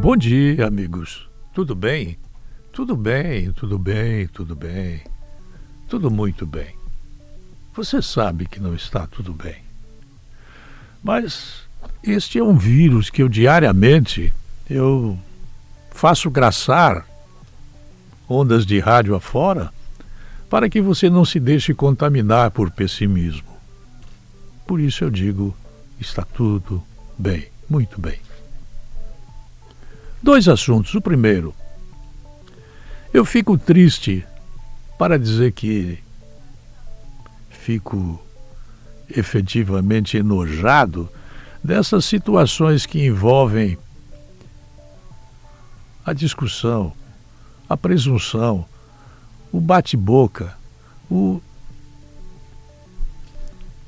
Bom 0.00 0.16
dia, 0.16 0.66
amigos. 0.66 1.28
Tudo 1.52 1.74
bem? 1.74 2.16
Tudo 2.72 2.96
bem, 2.96 3.52
tudo 3.52 3.78
bem, 3.78 4.26
tudo 4.28 4.56
bem. 4.56 5.02
Tudo 5.90 6.10
muito 6.10 6.46
bem. 6.46 6.74
Você 7.74 8.00
sabe 8.00 8.46
que 8.46 8.58
não 8.58 8.74
está 8.74 9.06
tudo 9.06 9.34
bem. 9.34 9.56
Mas 11.02 11.64
este 12.02 12.38
é 12.38 12.42
um 12.42 12.56
vírus 12.56 13.10
que 13.10 13.22
eu 13.22 13.28
diariamente 13.28 14.32
eu 14.70 15.18
faço 15.90 16.30
graçar 16.30 17.06
ondas 18.26 18.64
de 18.64 18.78
rádio 18.78 19.14
afora 19.14 19.70
para 20.48 20.70
que 20.70 20.80
você 20.80 21.10
não 21.10 21.26
se 21.26 21.38
deixe 21.38 21.74
contaminar 21.74 22.52
por 22.52 22.70
pessimismo. 22.70 23.54
Por 24.66 24.80
isso 24.80 25.04
eu 25.04 25.10
digo, 25.10 25.54
está 26.00 26.22
tudo 26.22 26.82
bem, 27.18 27.48
muito 27.68 28.00
bem. 28.00 28.29
Dois 30.22 30.48
assuntos. 30.48 30.94
O 30.94 31.00
primeiro, 31.00 31.54
eu 33.12 33.24
fico 33.24 33.56
triste 33.56 34.24
para 34.98 35.18
dizer 35.18 35.52
que 35.52 35.98
fico 37.48 38.20
efetivamente 39.08 40.16
enojado 40.16 41.08
dessas 41.62 42.04
situações 42.04 42.86
que 42.86 43.04
envolvem 43.04 43.78
a 46.04 46.12
discussão, 46.12 46.92
a 47.68 47.76
presunção, 47.76 48.64
o 49.52 49.60
bate-boca, 49.60 50.56
o 51.10 51.40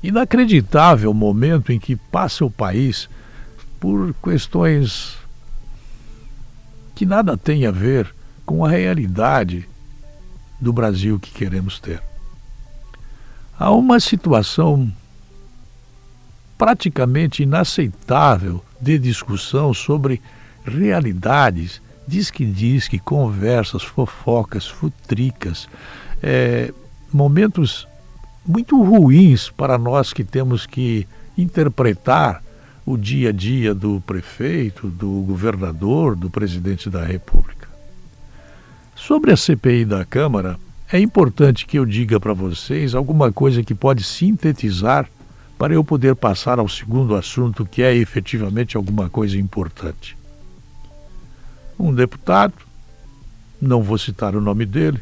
inacreditável 0.01 1.13
momento 1.13 1.71
em 1.71 1.79
que 1.79 1.95
passa 1.95 2.43
o 2.43 2.51
país 2.51 3.09
por 3.79 4.13
questões 4.23 5.22
que 6.95 7.05
nada 7.05 7.37
tem 7.37 7.65
a 7.65 7.71
ver 7.71 8.13
com 8.45 8.65
a 8.65 8.69
realidade 8.69 9.67
do 10.59 10.71
Brasil 10.71 11.19
que 11.19 11.31
queremos 11.31 11.79
ter. 11.79 12.01
Há 13.57 13.71
uma 13.71 13.99
situação 13.99 14.91
praticamente 16.57 17.43
inaceitável 17.43 18.63
de 18.79 18.97
discussão 18.99 19.73
sobre 19.73 20.21
realidades, 20.65 21.81
diz 22.07 22.29
que 22.29 22.45
diz 22.45 22.87
que 22.87 22.99
conversas, 22.99 23.83
fofocas, 23.83 24.67
futricas, 24.67 25.67
é, 26.21 26.73
momentos 27.11 27.87
muito 28.45 28.81
ruins 28.81 29.49
para 29.49 29.77
nós 29.77 30.11
que 30.11 30.23
temos 30.23 30.65
que 30.65 31.07
interpretar 31.37 32.42
o 32.85 32.97
dia 32.97 33.29
a 33.29 33.31
dia 33.31 33.73
do 33.73 34.01
prefeito, 34.01 34.87
do 34.87 35.09
governador, 35.21 36.15
do 36.15 36.29
presidente 36.29 36.89
da 36.89 37.03
República. 37.03 37.67
Sobre 38.95 39.31
a 39.31 39.37
CPI 39.37 39.85
da 39.85 40.05
Câmara, 40.05 40.59
é 40.91 40.99
importante 40.99 41.65
que 41.65 41.79
eu 41.79 41.85
diga 41.85 42.19
para 42.19 42.33
vocês 42.33 42.93
alguma 42.93 43.31
coisa 43.31 43.63
que 43.63 43.73
pode 43.73 44.03
sintetizar 44.03 45.09
para 45.57 45.73
eu 45.73 45.83
poder 45.83 46.15
passar 46.15 46.59
ao 46.59 46.67
segundo 46.67 47.15
assunto, 47.15 47.65
que 47.65 47.81
é 47.81 47.95
efetivamente 47.95 48.75
alguma 48.75 49.09
coisa 49.09 49.37
importante. 49.37 50.17
Um 51.79 51.93
deputado, 51.93 52.53
não 53.61 53.81
vou 53.81 53.97
citar 53.97 54.35
o 54.35 54.41
nome 54.41 54.65
dele, 54.65 55.01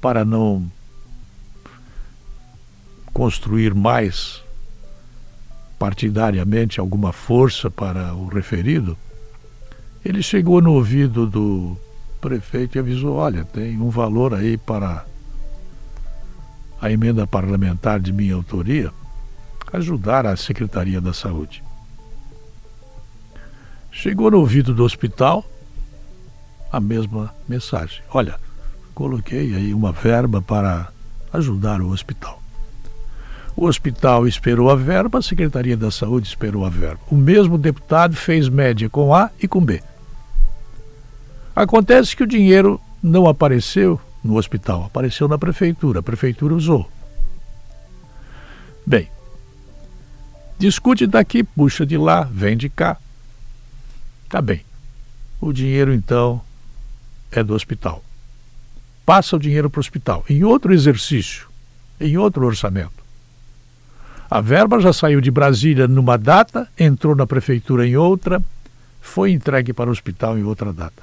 para 0.00 0.24
não 0.24 0.70
construir 3.12 3.74
mais 3.74 4.41
partidariamente 5.82 6.78
alguma 6.78 7.12
força 7.12 7.68
para 7.68 8.14
o 8.14 8.28
referido, 8.28 8.96
ele 10.04 10.22
chegou 10.22 10.62
no 10.62 10.74
ouvido 10.74 11.26
do 11.26 11.76
prefeito 12.20 12.76
e 12.76 12.78
avisou: 12.78 13.16
olha, 13.16 13.44
tem 13.44 13.80
um 13.80 13.90
valor 13.90 14.32
aí 14.32 14.56
para 14.56 15.04
a 16.80 16.88
emenda 16.88 17.26
parlamentar 17.26 17.98
de 17.98 18.12
minha 18.12 18.36
autoria 18.36 18.92
ajudar 19.72 20.24
a 20.24 20.36
Secretaria 20.36 21.00
da 21.00 21.12
Saúde. 21.12 21.64
Chegou 23.90 24.30
no 24.30 24.38
ouvido 24.38 24.72
do 24.72 24.84
hospital 24.84 25.44
a 26.70 26.78
mesma 26.78 27.34
mensagem: 27.48 28.04
olha, 28.14 28.38
coloquei 28.94 29.52
aí 29.56 29.74
uma 29.74 29.90
verba 29.90 30.40
para 30.40 30.92
ajudar 31.32 31.80
o 31.80 31.90
hospital. 31.90 32.41
O 33.54 33.66
hospital 33.66 34.26
esperou 34.26 34.70
a 34.70 34.74
verba, 34.74 35.18
a 35.18 35.22
Secretaria 35.22 35.76
da 35.76 35.90
Saúde 35.90 36.26
esperou 36.26 36.64
a 36.64 36.70
verba. 36.70 37.00
O 37.10 37.16
mesmo 37.16 37.58
deputado 37.58 38.16
fez 38.16 38.48
média 38.48 38.88
com 38.88 39.14
A 39.14 39.30
e 39.40 39.46
com 39.46 39.60
B. 39.60 39.82
Acontece 41.54 42.16
que 42.16 42.22
o 42.22 42.26
dinheiro 42.26 42.80
não 43.02 43.26
apareceu 43.28 44.00
no 44.24 44.36
hospital, 44.36 44.84
apareceu 44.84 45.28
na 45.28 45.36
prefeitura. 45.36 46.00
A 46.00 46.02
prefeitura 46.02 46.54
usou. 46.54 46.90
Bem, 48.86 49.08
discute 50.58 51.06
daqui, 51.06 51.44
puxa 51.44 51.84
de 51.84 51.98
lá, 51.98 52.22
vem 52.22 52.56
de 52.56 52.68
cá. 52.68 52.96
Tá 54.28 54.40
bem. 54.40 54.64
O 55.40 55.52
dinheiro 55.52 55.92
então 55.92 56.40
é 57.30 57.42
do 57.42 57.54
hospital. 57.54 58.02
Passa 59.04 59.36
o 59.36 59.38
dinheiro 59.38 59.68
para 59.68 59.78
o 59.78 59.80
hospital. 59.80 60.24
Em 60.28 60.42
outro 60.42 60.72
exercício, 60.72 61.48
em 62.00 62.16
outro 62.16 62.46
orçamento. 62.46 63.01
A 64.32 64.40
verba 64.40 64.80
já 64.80 64.94
saiu 64.94 65.20
de 65.20 65.30
Brasília 65.30 65.86
numa 65.86 66.16
data, 66.16 66.66
entrou 66.78 67.14
na 67.14 67.26
prefeitura 67.26 67.86
em 67.86 67.98
outra, 67.98 68.42
foi 68.98 69.30
entregue 69.30 69.74
para 69.74 69.90
o 69.90 69.92
hospital 69.92 70.38
em 70.38 70.42
outra 70.42 70.72
data. 70.72 71.02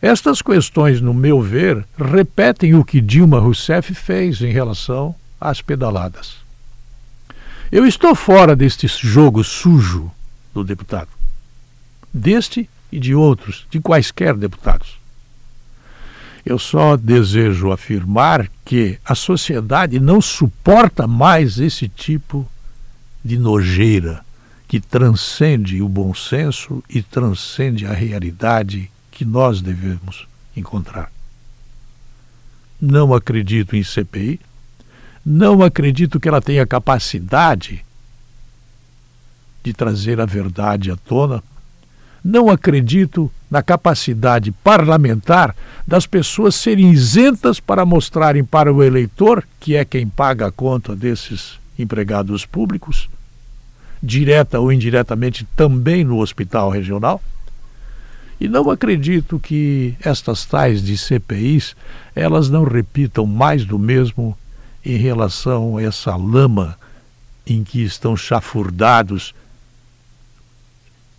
Estas 0.00 0.40
questões, 0.40 1.02
no 1.02 1.12
meu 1.12 1.42
ver, 1.42 1.84
repetem 1.98 2.74
o 2.74 2.82
que 2.82 3.02
Dilma 3.02 3.38
Rousseff 3.38 3.92
fez 3.92 4.40
em 4.40 4.50
relação 4.50 5.14
às 5.38 5.60
pedaladas. 5.60 6.36
Eu 7.70 7.84
estou 7.86 8.14
fora 8.14 8.56
deste 8.56 8.86
jogo 8.88 9.44
sujo 9.44 10.10
do 10.54 10.64
deputado, 10.64 11.10
deste 12.14 12.66
e 12.90 12.98
de 12.98 13.14
outros, 13.14 13.66
de 13.70 13.78
quaisquer 13.78 14.34
deputados. 14.36 14.98
Eu 16.44 16.58
só 16.58 16.96
desejo 16.96 17.70
afirmar 17.70 18.50
que 18.64 18.98
a 19.04 19.14
sociedade 19.14 20.00
não 20.00 20.20
suporta 20.20 21.06
mais 21.06 21.58
esse 21.58 21.88
tipo 21.88 22.48
de 23.24 23.38
nojeira 23.38 24.24
que 24.66 24.80
transcende 24.80 25.82
o 25.82 25.88
bom 25.88 26.14
senso 26.14 26.82
e 26.88 27.02
transcende 27.02 27.86
a 27.86 27.92
realidade 27.92 28.90
que 29.10 29.24
nós 29.24 29.60
devemos 29.60 30.26
encontrar. 30.56 31.12
Não 32.80 33.12
acredito 33.12 33.76
em 33.76 33.82
CPI, 33.82 34.40
não 35.24 35.62
acredito 35.62 36.18
que 36.18 36.28
ela 36.28 36.40
tenha 36.40 36.66
capacidade 36.66 37.84
de 39.62 39.74
trazer 39.74 40.20
a 40.20 40.24
verdade 40.24 40.90
à 40.90 40.96
tona 40.96 41.42
não 42.24 42.50
acredito 42.50 43.30
na 43.50 43.62
capacidade 43.62 44.52
parlamentar 44.52 45.56
das 45.86 46.06
pessoas 46.06 46.54
serem 46.54 46.90
isentas 46.90 47.58
para 47.58 47.84
mostrarem 47.84 48.44
para 48.44 48.72
o 48.72 48.82
eleitor, 48.82 49.44
que 49.58 49.74
é 49.74 49.84
quem 49.84 50.06
paga 50.06 50.46
a 50.46 50.52
conta 50.52 50.94
desses 50.94 51.58
empregados 51.78 52.46
públicos, 52.46 53.10
direta 54.02 54.60
ou 54.60 54.72
indiretamente 54.72 55.46
também 55.56 56.04
no 56.04 56.18
hospital 56.18 56.70
regional. 56.70 57.20
E 58.40 58.48
não 58.48 58.70
acredito 58.70 59.38
que 59.38 59.94
estas 60.00 60.46
tais 60.46 60.82
de 60.82 60.96
CPIs 60.96 61.76
elas 62.14 62.48
não 62.48 62.64
repitam 62.64 63.26
mais 63.26 63.64
do 63.64 63.78
mesmo 63.78 64.36
em 64.84 64.96
relação 64.96 65.76
a 65.76 65.82
essa 65.82 66.16
lama 66.16 66.78
em 67.46 67.62
que 67.62 67.82
estão 67.82 68.16
chafurdados 68.16 69.34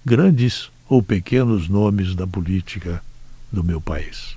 grandes 0.04 0.72
ou 0.92 1.02
pequenos 1.02 1.70
nomes 1.70 2.14
da 2.16 2.28
política 2.28 3.02
do 3.50 3.64
meu 3.64 3.80
país. 3.80 4.36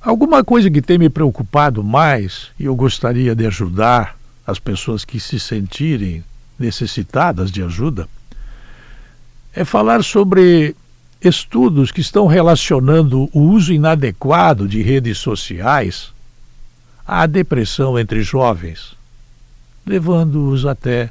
Alguma 0.00 0.44
coisa 0.44 0.70
que 0.70 0.80
tem 0.80 0.96
me 0.96 1.10
preocupado 1.10 1.82
mais 1.82 2.52
e 2.56 2.66
eu 2.66 2.76
gostaria 2.76 3.34
de 3.34 3.44
ajudar 3.44 4.16
as 4.46 4.60
pessoas 4.60 5.04
que 5.04 5.18
se 5.18 5.40
sentirem 5.40 6.22
necessitadas 6.56 7.50
de 7.50 7.64
ajuda 7.64 8.08
é 9.52 9.64
falar 9.64 10.04
sobre 10.04 10.76
estudos 11.20 11.90
que 11.90 12.00
estão 12.00 12.28
relacionando 12.28 13.28
o 13.32 13.40
uso 13.40 13.72
inadequado 13.72 14.68
de 14.68 14.80
redes 14.82 15.18
sociais 15.18 16.12
à 17.04 17.26
depressão 17.26 17.98
entre 17.98 18.22
jovens, 18.22 18.96
levando-os 19.84 20.64
até 20.64 21.10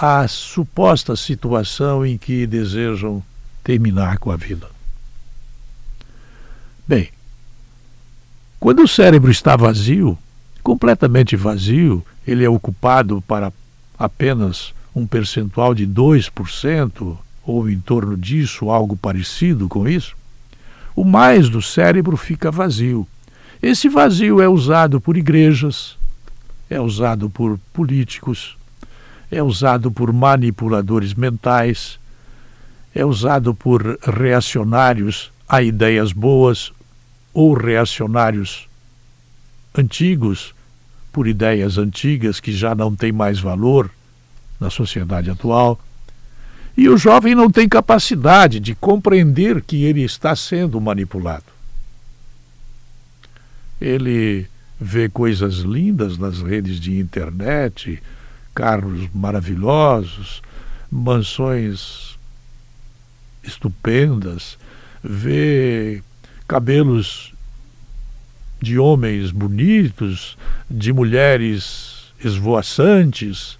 a 0.00 0.28
suposta 0.28 1.16
situação 1.16 2.06
em 2.06 2.16
que 2.16 2.46
desejam 2.46 3.20
terminar 3.64 4.18
com 4.18 4.30
a 4.30 4.36
vida. 4.36 4.68
Bem, 6.86 7.08
quando 8.60 8.84
o 8.84 8.88
cérebro 8.88 9.28
está 9.28 9.56
vazio, 9.56 10.16
completamente 10.62 11.34
vazio, 11.34 12.04
ele 12.24 12.44
é 12.44 12.48
ocupado 12.48 13.20
para 13.26 13.52
apenas 13.98 14.72
um 14.94 15.04
percentual 15.04 15.74
de 15.74 15.84
2%, 15.84 17.16
ou 17.44 17.68
em 17.68 17.80
torno 17.80 18.16
disso, 18.16 18.70
algo 18.70 18.96
parecido 18.96 19.68
com 19.68 19.88
isso, 19.88 20.16
o 20.94 21.04
mais 21.04 21.48
do 21.48 21.60
cérebro 21.60 22.16
fica 22.16 22.52
vazio. 22.52 23.06
Esse 23.60 23.88
vazio 23.88 24.40
é 24.40 24.48
usado 24.48 25.00
por 25.00 25.16
igrejas, 25.16 25.96
é 26.70 26.80
usado 26.80 27.28
por 27.28 27.58
políticos, 27.72 28.57
é 29.30 29.42
usado 29.42 29.90
por 29.90 30.12
manipuladores 30.12 31.14
mentais, 31.14 31.98
é 32.94 33.04
usado 33.04 33.54
por 33.54 33.98
reacionários 34.02 35.30
a 35.48 35.62
ideias 35.62 36.12
boas 36.12 36.72
ou 37.32 37.54
reacionários 37.54 38.68
antigos 39.74 40.54
por 41.12 41.26
ideias 41.26 41.78
antigas 41.78 42.40
que 42.40 42.52
já 42.52 42.74
não 42.74 42.94
têm 42.94 43.12
mais 43.12 43.38
valor 43.38 43.90
na 44.60 44.70
sociedade 44.70 45.30
atual. 45.30 45.80
E 46.76 46.88
o 46.88 46.96
jovem 46.96 47.34
não 47.34 47.50
tem 47.50 47.68
capacidade 47.68 48.60
de 48.60 48.74
compreender 48.74 49.62
que 49.62 49.84
ele 49.84 50.02
está 50.02 50.36
sendo 50.36 50.80
manipulado. 50.80 51.44
Ele 53.80 54.46
vê 54.80 55.08
coisas 55.08 55.56
lindas 55.56 56.16
nas 56.18 56.40
redes 56.40 56.78
de 56.78 56.98
internet, 56.98 58.00
carros 58.58 59.08
maravilhosos, 59.14 60.42
mansões 60.90 62.18
estupendas, 63.40 64.58
vê 65.00 66.02
cabelos 66.48 67.32
de 68.60 68.76
homens 68.76 69.30
bonitos, 69.30 70.36
de 70.68 70.92
mulheres 70.92 72.12
esvoaçantes, 72.18 73.56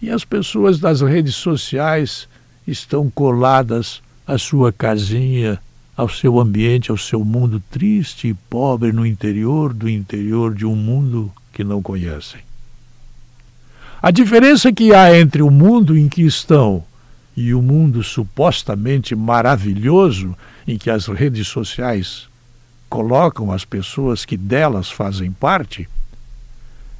e 0.00 0.08
as 0.08 0.24
pessoas 0.24 0.80
das 0.80 1.02
redes 1.02 1.34
sociais 1.34 2.26
estão 2.66 3.10
coladas 3.10 4.00
à 4.26 4.38
sua 4.38 4.72
casinha, 4.72 5.60
ao 5.94 6.08
seu 6.08 6.40
ambiente, 6.40 6.90
ao 6.90 6.96
seu 6.96 7.22
mundo 7.22 7.62
triste 7.70 8.28
e 8.28 8.32
pobre 8.32 8.90
no 8.90 9.04
interior 9.04 9.74
do 9.74 9.86
interior 9.86 10.54
de 10.54 10.64
um 10.64 10.74
mundo 10.74 11.30
que 11.52 11.62
não 11.62 11.82
conhecem. 11.82 12.47
A 14.00 14.12
diferença 14.12 14.72
que 14.72 14.94
há 14.94 15.18
entre 15.18 15.42
o 15.42 15.50
mundo 15.50 15.98
em 15.98 16.08
que 16.08 16.22
estão 16.22 16.84
e 17.36 17.52
o 17.52 17.60
mundo 17.60 18.02
supostamente 18.04 19.14
maravilhoso 19.16 20.36
em 20.66 20.78
que 20.78 20.88
as 20.88 21.06
redes 21.06 21.48
sociais 21.48 22.28
colocam 22.88 23.50
as 23.50 23.64
pessoas 23.64 24.24
que 24.24 24.36
delas 24.36 24.88
fazem 24.88 25.32
parte 25.32 25.88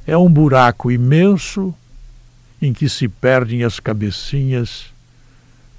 é 0.05 0.17
um 0.17 0.29
buraco 0.29 0.91
imenso 0.91 1.73
em 2.61 2.73
que 2.73 2.89
se 2.89 3.07
perdem 3.07 3.63
as 3.63 3.79
cabecinhas 3.79 4.85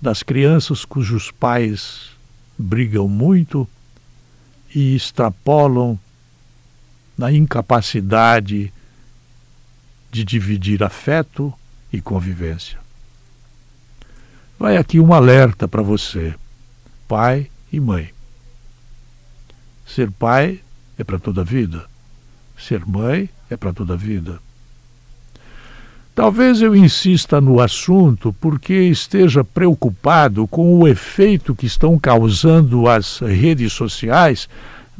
das 0.00 0.23
crianças 0.23 0.87
cujos 0.87 1.31
pais 1.31 2.11
brigam 2.58 3.06
muito 3.06 3.69
e 4.75 4.94
extrapolam 4.94 5.99
na 7.16 7.31
incapacidade 7.31 8.73
de 10.10 10.24
dividir 10.24 10.82
afeto 10.82 11.52
e 11.92 12.00
convivência. 12.00 12.78
Vai 14.58 14.76
aqui 14.76 15.00
um 15.00 15.12
alerta 15.12 15.66
para 15.66 15.82
você, 15.82 16.34
pai 17.08 17.50
e 17.72 17.80
mãe. 17.80 18.10
Ser 19.86 20.10
pai 20.10 20.60
é 20.98 21.04
para 21.04 21.18
toda 21.18 21.40
a 21.40 21.44
vida. 21.44 21.84
Ser 22.58 22.84
mãe 22.84 23.28
é 23.48 23.56
para 23.56 23.72
toda 23.72 23.94
a 23.94 23.96
vida. 23.96 24.38
Talvez 26.14 26.60
eu 26.60 26.76
insista 26.76 27.40
no 27.40 27.60
assunto 27.60 28.32
porque 28.34 28.74
esteja 28.74 29.42
preocupado 29.42 30.46
com 30.46 30.78
o 30.78 30.86
efeito 30.86 31.54
que 31.54 31.66
estão 31.66 31.98
causando 31.98 32.88
as 32.88 33.20
redes 33.20 33.72
sociais 33.72 34.48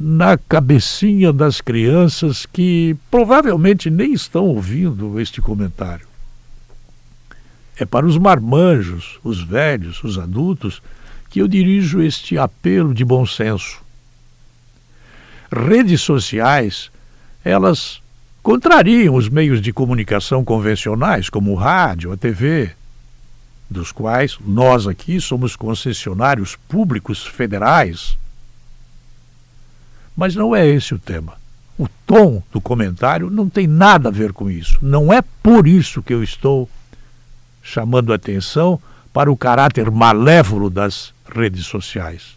na 0.03 0.35
cabecinha 0.35 1.31
das 1.31 1.61
crianças 1.61 2.47
que 2.47 2.97
provavelmente 3.11 3.89
nem 3.89 4.13
estão 4.13 4.45
ouvindo 4.45 5.19
este 5.19 5.39
comentário. 5.39 6.07
É 7.77 7.85
para 7.85 8.05
os 8.05 8.17
marmanjos, 8.17 9.19
os 9.23 9.41
velhos, 9.41 10.03
os 10.03 10.17
adultos, 10.17 10.81
que 11.29 11.39
eu 11.39 11.47
dirijo 11.47 12.01
este 12.01 12.37
apelo 12.37 12.93
de 12.93 13.05
bom 13.05 13.25
senso. 13.25 13.79
Redes 15.51 16.01
sociais, 16.01 16.91
elas 17.45 18.01
contrariam 18.41 19.15
os 19.15 19.29
meios 19.29 19.61
de 19.61 19.71
comunicação 19.71 20.43
convencionais, 20.43 21.29
como 21.29 21.51
o 21.51 21.55
rádio, 21.55 22.11
a 22.11 22.17
TV, 22.17 22.71
dos 23.69 23.91
quais 23.91 24.37
nós 24.45 24.87
aqui 24.87 25.21
somos 25.21 25.55
concessionários 25.55 26.57
públicos 26.67 27.25
federais. 27.25 28.17
Mas 30.15 30.35
não 30.35 30.55
é 30.55 30.67
esse 30.67 30.93
o 30.93 30.99
tema. 30.99 31.33
O 31.77 31.87
tom 32.05 32.43
do 32.51 32.61
comentário 32.61 33.29
não 33.29 33.49
tem 33.49 33.65
nada 33.65 34.09
a 34.09 34.11
ver 34.11 34.33
com 34.33 34.49
isso. 34.49 34.77
Não 34.81 35.11
é 35.11 35.21
por 35.21 35.67
isso 35.67 36.03
que 36.03 36.13
eu 36.13 36.23
estou 36.23 36.69
chamando 37.61 38.13
atenção 38.13 38.79
para 39.13 39.31
o 39.31 39.37
caráter 39.37 39.89
malévolo 39.89 40.69
das 40.69 41.13
redes 41.27 41.65
sociais. 41.65 42.35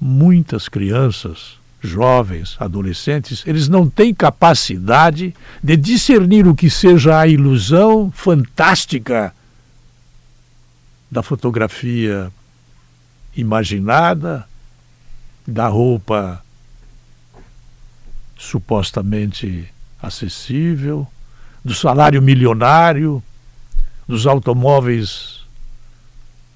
Muitas 0.00 0.68
crianças 0.68 1.58
jovens, 1.84 2.56
adolescentes, 2.58 3.42
eles 3.46 3.68
não 3.68 3.88
têm 3.88 4.14
capacidade 4.14 5.34
de 5.62 5.76
discernir 5.76 6.46
o 6.46 6.54
que 6.54 6.70
seja 6.70 7.18
a 7.18 7.28
ilusão 7.28 8.10
fantástica 8.10 9.34
da 11.10 11.22
fotografia 11.22 12.32
imaginada, 13.36 14.48
da 15.46 15.68
roupa 15.68 16.42
supostamente 18.36 19.68
acessível, 20.02 21.06
do 21.64 21.74
salário 21.74 22.20
milionário, 22.20 23.22
dos 24.06 24.26
automóveis 24.26 25.44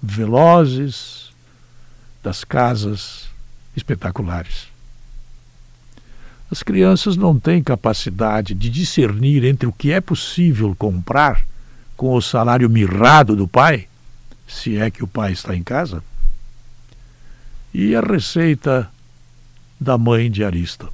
velozes, 0.02 1.30
das 2.22 2.44
casas 2.44 3.28
espetaculares. 3.76 4.68
As 6.50 6.62
crianças 6.62 7.16
não 7.16 7.38
têm 7.38 7.62
capacidade 7.62 8.54
de 8.54 8.70
discernir 8.70 9.44
entre 9.44 9.66
o 9.66 9.72
que 9.72 9.92
é 9.92 10.00
possível 10.00 10.74
comprar 10.76 11.46
com 11.96 12.14
o 12.14 12.22
salário 12.22 12.68
mirrado 12.70 13.36
do 13.36 13.46
pai, 13.46 13.86
se 14.46 14.76
é 14.76 14.90
que 14.90 15.04
o 15.04 15.06
pai 15.06 15.32
está 15.32 15.54
em 15.54 15.62
casa, 15.62 16.02
e 17.72 17.94
a 17.94 18.00
receita 18.00 18.90
da 19.80 19.96
mãe 19.96 20.30
diarista. 20.30 20.88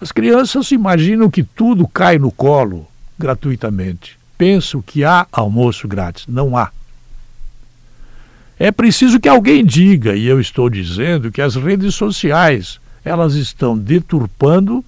As 0.00 0.10
crianças 0.10 0.70
imaginam 0.70 1.30
que 1.30 1.42
tudo 1.42 1.86
cai 1.86 2.18
no 2.18 2.30
colo 2.30 2.88
gratuitamente. 3.18 4.18
Pensam 4.38 4.80
que 4.80 5.04
há 5.04 5.26
almoço 5.30 5.86
grátis. 5.86 6.26
Não 6.26 6.56
há. 6.56 6.70
É 8.58 8.70
preciso 8.70 9.20
que 9.20 9.28
alguém 9.28 9.64
diga, 9.64 10.16
e 10.16 10.26
eu 10.26 10.40
estou 10.40 10.68
dizendo, 10.68 11.30
que 11.30 11.40
as 11.40 11.54
redes 11.54 11.94
sociais 11.94 12.80
elas 13.04 13.34
estão 13.34 13.76
deturpando 13.76 14.84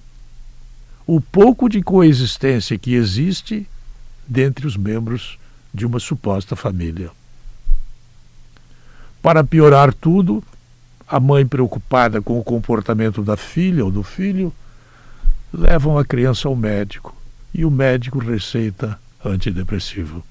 o 1.05 1.19
pouco 1.19 1.67
de 1.67 1.81
coexistência 1.81 2.77
que 2.77 2.93
existe 2.93 3.67
dentre 4.27 4.65
os 4.65 4.77
membros 4.77 5.37
de 5.73 5.85
uma 5.85 5.99
suposta 5.99 6.55
família. 6.55 7.09
Para 9.23 9.43
piorar 9.43 9.93
tudo, 9.93 10.43
a 11.07 11.19
mãe 11.19 11.47
preocupada 11.47 12.21
com 12.21 12.37
o 12.37 12.43
comportamento 12.43 13.23
da 13.23 13.37
filha 13.37 13.85
ou 13.85 13.89
do 13.89 14.03
filho 14.03 14.53
levam 15.51 15.97
a 15.97 16.05
criança 16.05 16.47
ao 16.47 16.55
médico 16.55 17.15
e 17.53 17.63
o 17.63 17.71
médico 17.71 18.19
receita 18.19 18.99
antidepressivo. 19.23 20.23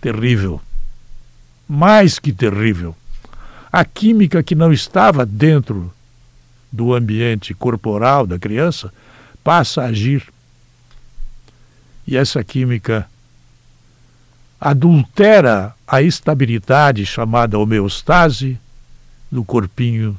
Terrível. 0.00 0.60
Mais 1.68 2.18
que 2.18 2.32
terrível 2.32 2.96
a 3.70 3.84
química 3.84 4.40
que 4.40 4.54
não 4.54 4.72
estava 4.72 5.26
dentro 5.26 5.92
do 6.70 6.94
ambiente 6.94 7.52
corporal 7.52 8.24
da 8.24 8.38
criança 8.38 8.94
passa 9.42 9.82
a 9.82 9.86
agir. 9.86 10.24
E 12.06 12.16
essa 12.16 12.44
química 12.44 13.06
adultera 14.60 15.74
a 15.94 16.02
estabilidade 16.02 17.04
chamada 17.06 17.58
homeostase 17.58 18.58
do 19.30 19.44
corpinho 19.44 20.18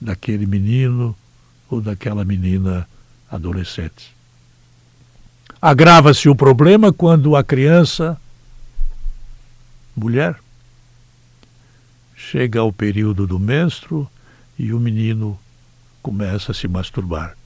daquele 0.00 0.46
menino 0.46 1.16
ou 1.70 1.80
daquela 1.80 2.24
menina 2.24 2.88
adolescente. 3.30 4.14
Agrava-se 5.60 6.28
o 6.28 6.34
problema 6.34 6.92
quando 6.92 7.36
a 7.36 7.42
criança, 7.42 8.20
mulher, 9.96 10.36
Chega 12.16 12.60
ao 12.60 12.72
período 12.72 13.26
do 13.26 13.38
menstro 13.38 14.08
e 14.58 14.72
o 14.72 14.80
menino 14.80 15.38
começa 16.00 16.52
a 16.52 16.54
se 16.54 16.66
masturbar. 16.66 17.36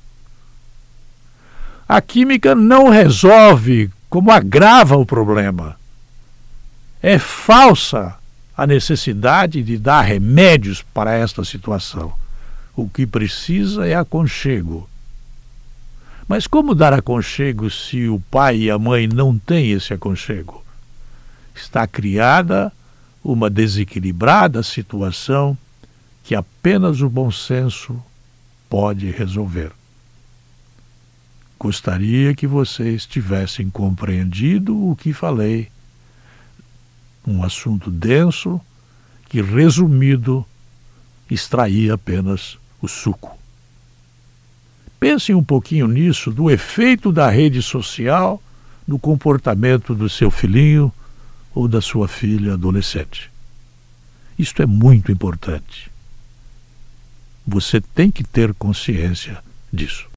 A 1.88 2.00
química 2.00 2.54
não 2.54 2.88
resolve, 2.88 3.90
como 4.08 4.30
agrava 4.30 4.96
o 4.96 5.06
problema. 5.06 5.77
É 7.02 7.18
falsa 7.18 8.16
a 8.56 8.66
necessidade 8.66 9.62
de 9.62 9.78
dar 9.78 10.02
remédios 10.02 10.82
para 10.82 11.12
esta 11.14 11.44
situação. 11.44 12.12
O 12.74 12.88
que 12.88 13.06
precisa 13.06 13.86
é 13.86 13.94
aconchego. 13.94 14.88
Mas 16.26 16.46
como 16.46 16.74
dar 16.74 16.92
aconchego 16.92 17.70
se 17.70 18.08
o 18.08 18.20
pai 18.30 18.56
e 18.58 18.70
a 18.70 18.78
mãe 18.78 19.06
não 19.06 19.38
têm 19.38 19.70
esse 19.70 19.94
aconchego? 19.94 20.64
Está 21.54 21.86
criada 21.86 22.72
uma 23.24 23.48
desequilibrada 23.48 24.62
situação 24.62 25.56
que 26.22 26.34
apenas 26.34 27.00
o 27.00 27.08
bom 27.08 27.30
senso 27.30 28.00
pode 28.68 29.10
resolver. 29.10 29.72
Gostaria 31.58 32.34
que 32.34 32.46
vocês 32.46 33.06
tivessem 33.06 33.70
compreendido 33.70 34.90
o 34.90 34.94
que 34.94 35.12
falei. 35.12 35.68
Um 37.28 37.44
assunto 37.44 37.90
denso 37.90 38.58
que, 39.28 39.42
resumido, 39.42 40.46
extraía 41.30 41.92
apenas 41.92 42.56
o 42.80 42.88
suco. 42.88 43.38
Pensem 44.98 45.34
um 45.34 45.44
pouquinho 45.44 45.86
nisso, 45.86 46.30
do 46.30 46.50
efeito 46.50 47.12
da 47.12 47.28
rede 47.28 47.60
social 47.60 48.42
no 48.86 48.98
comportamento 48.98 49.94
do 49.94 50.08
seu 50.08 50.30
filhinho 50.30 50.90
ou 51.54 51.68
da 51.68 51.82
sua 51.82 52.08
filha 52.08 52.54
adolescente. 52.54 53.30
Isto 54.38 54.62
é 54.62 54.66
muito 54.66 55.12
importante. 55.12 55.90
Você 57.46 57.78
tem 57.78 58.10
que 58.10 58.24
ter 58.24 58.54
consciência 58.54 59.38
disso. 59.70 60.06